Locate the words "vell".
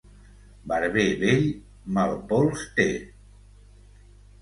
1.25-1.45